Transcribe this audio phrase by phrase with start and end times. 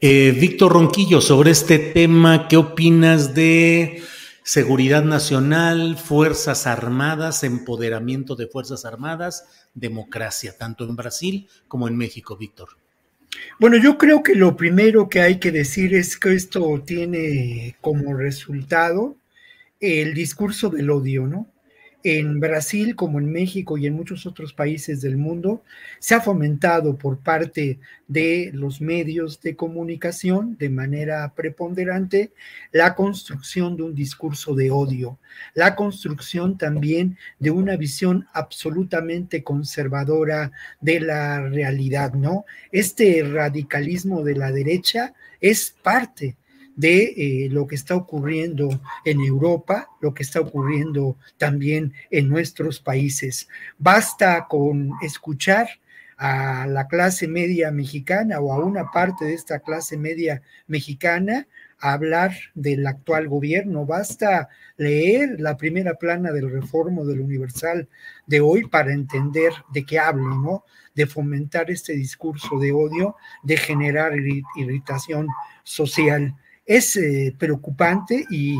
[0.00, 4.00] Eh, Víctor Ronquillo, sobre este tema, ¿qué opinas de
[4.44, 12.36] seguridad nacional, Fuerzas Armadas, empoderamiento de Fuerzas Armadas, democracia, tanto en Brasil como en México,
[12.36, 12.68] Víctor?
[13.58, 18.14] Bueno, yo creo que lo primero que hay que decir es que esto tiene como
[18.14, 19.16] resultado
[19.80, 21.48] el discurso del odio, ¿no?
[22.04, 25.62] En Brasil como en México y en muchos otros países del mundo,
[25.98, 32.32] se ha fomentado por parte de los medios de comunicación de manera preponderante
[32.72, 35.18] la construcción de un discurso de odio,
[35.54, 42.44] la construcción también de una visión absolutamente conservadora de la realidad, ¿no?
[42.70, 46.36] Este radicalismo de la derecha es parte
[46.78, 48.68] de eh, lo que está ocurriendo
[49.04, 53.48] en Europa, lo que está ocurriendo también en nuestros países.
[53.78, 55.68] Basta con escuchar
[56.16, 61.48] a la clase media mexicana o a una parte de esta clase media mexicana
[61.80, 63.84] hablar del actual gobierno.
[63.84, 67.88] Basta leer la primera plana del Reformo del Universal
[68.26, 70.64] de hoy para entender de qué hablo, ¿no?
[70.94, 74.12] De fomentar este discurso de odio, de generar
[74.56, 75.26] irritación
[75.64, 76.36] social
[76.68, 78.56] es eh, preocupante y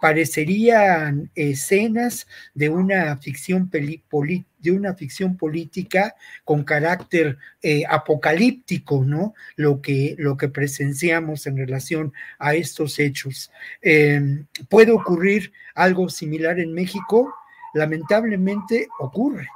[0.00, 6.14] parecerían escenas de una ficción de una ficción política
[6.44, 9.34] con carácter eh, apocalíptico, ¿no?
[9.56, 13.50] Lo que, lo que presenciamos en relación a estos hechos.
[13.82, 17.34] Em, ¿Puede ocurrir algo similar en México?
[17.74, 19.48] Lamentablemente ocurre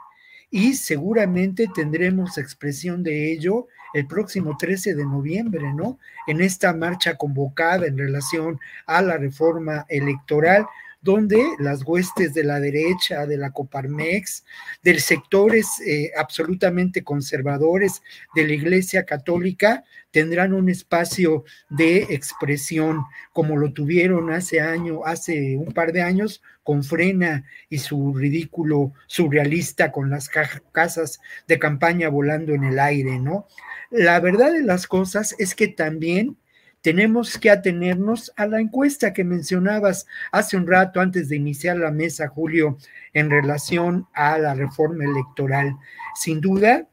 [0.52, 5.98] y seguramente tendremos expresión de ello el próximo 13 de noviembre, ¿no?
[6.26, 10.66] En esta marcha convocada en relación a la reforma electoral,
[11.02, 14.44] donde las huestes de la derecha, de la Coparmex,
[14.82, 18.02] de sectores eh, absolutamente conservadores
[18.34, 25.56] de la Iglesia Católica, tendrán un espacio de expresión como lo tuvieron hace año, hace
[25.56, 32.08] un par de años con Frena y su ridículo surrealista con las casas de campaña
[32.08, 33.48] volando en el aire, ¿no?
[33.90, 36.36] La verdad de las cosas es que también
[36.82, 41.92] tenemos que atenernos a la encuesta que mencionabas hace un rato antes de iniciar la
[41.92, 42.76] mesa, Julio,
[43.14, 45.76] en relación a la reforma electoral.
[46.16, 46.88] Sin duda,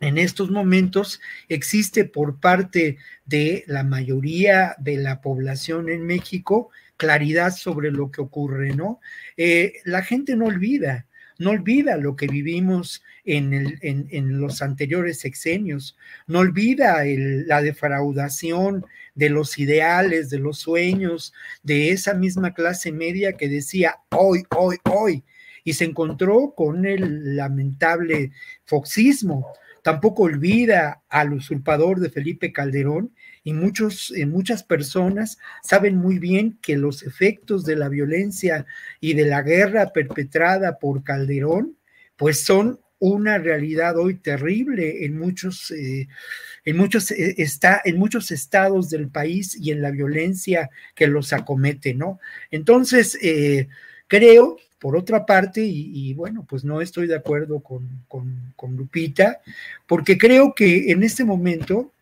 [0.00, 7.50] en estos momentos existe por parte de la mayoría de la población en México claridad
[7.50, 9.00] sobre lo que ocurre, ¿no?
[9.36, 11.06] Eh, la gente no olvida,
[11.40, 15.96] no olvida lo que vivimos en, el, en, los anteriores sexenios,
[16.26, 18.84] no olvida la defraudación
[19.14, 24.76] de los ideales, de los sueños, de esa misma clase media que decía hoy, hoy,
[24.84, 25.24] hoy,
[25.64, 28.32] y se encontró con el lamentable
[28.66, 29.46] foxismo.
[29.90, 33.12] Tampoco olvida al usurpador de Felipe Calderón
[33.42, 38.66] y muchos, eh, muchas personas saben muy bien que los efectos de la violencia
[39.00, 41.76] y de la guerra perpetrada por Calderón,
[42.14, 46.06] pues son una realidad hoy terrible en muchos, eh,
[46.64, 51.32] en, muchos eh, está, en muchos estados del país y en la violencia que los
[51.32, 52.20] acomete, ¿no?
[52.52, 53.18] Entonces,
[54.06, 59.40] creo, por otra parte, y, bueno, pues no estoy de acuerdo con, con, Lupita,
[59.86, 61.92] porque creo que en este momento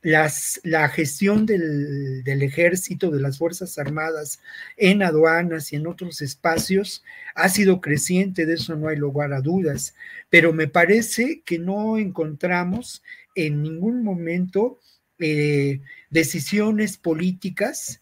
[0.00, 4.40] la gestión del, ejército, de las Fuerzas Armadas
[4.78, 7.04] en aduanas y en otros espacios
[7.34, 9.94] ha sido creciente, de eso no hay lugar a dudas,
[10.30, 13.02] pero me parece que no encontramos
[13.34, 14.78] en ningún momento
[15.18, 18.00] eh, decisiones políticas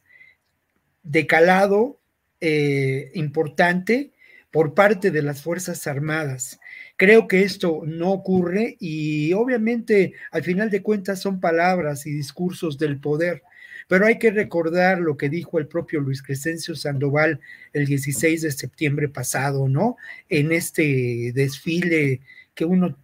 [1.03, 1.99] de calado
[2.45, 4.11] eh, importante
[4.51, 6.59] por parte de las Fuerzas Armadas.
[6.97, 12.79] Creo que esto no ocurre y obviamente al final de cuentas son palabras y discursos
[12.79, 13.45] del poder,
[13.87, 17.39] pero hay que recordar lo que dijo el propio Luis Crescencio Sandoval
[17.73, 19.97] el 16 de septiembre pasado, ¿no?
[20.29, 22.23] En este desfile
[22.57, 22.99] que uno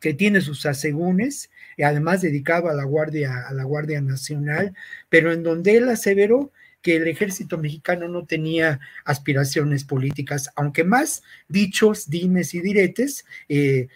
[0.00, 4.74] que tiene sus asegúnes, y además dedicado a la Guardia, a la Guardia Nacional,
[5.08, 6.52] pero en donde él aseveró
[6.82, 13.88] que el ejército mexicano no tenía aspiraciones políticas, aunque más dichos, dimes y diretes, eh,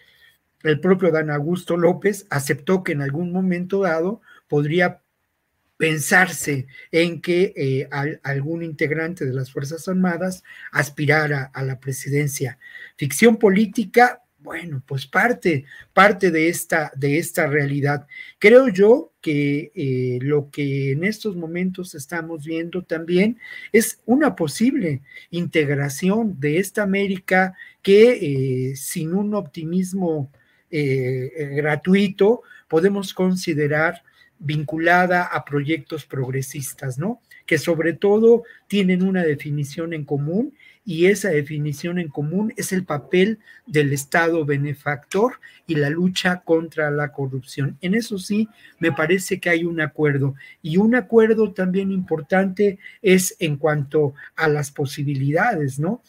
[0.63, 5.03] el propio Dan Augusto López aceptó que en algún momento dado podría
[5.77, 7.89] pensarse en que eh,
[8.23, 10.43] algún integrante de las Fuerzas Armadas
[10.73, 12.59] aspirara a la presidencia.
[12.97, 18.07] Ficción política, bueno, pues parte, parte de esta, de esta realidad.
[18.39, 23.39] Creo yo que eh, lo que en estos momentos estamos viendo también
[23.73, 25.03] es una posible
[25.33, 30.31] integración de esta América que eh, sin un optimismo
[30.71, 34.05] eh, gratuito podemos considerar
[34.39, 37.21] vinculada a proyectos progresistas, ¿no?
[37.47, 40.55] Que sobre todo tienen una definición en común
[40.85, 46.91] y esa definición en común es el papel del Estado benefactor y la lucha contra
[46.93, 47.77] la corrupción.
[47.81, 48.49] En eso sí,
[48.79, 54.47] me parece que hay un acuerdo y un acuerdo también importante es en cuanto a
[54.49, 56.03] las posibilidades, ¿no?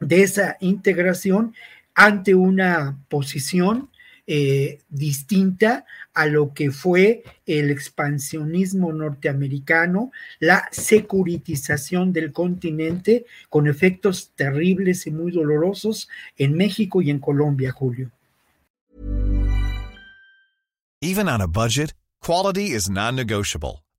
[0.00, 1.54] De esa integración
[1.94, 3.89] ante una posición
[4.32, 5.84] eh, distinta
[6.14, 15.10] a lo que fue el expansionismo norteamericano, la securitización del continente con efectos terribles y
[15.10, 18.12] muy dolorosos en México y en Colombia, Julio.
[21.02, 23.82] Even on a budget, quality is non-negotiable.